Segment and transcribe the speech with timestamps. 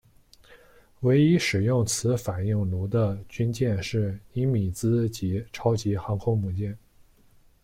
[1.01, 6.75] 唯一使用此反应炉的军舰是尼米兹级超级航空母舰。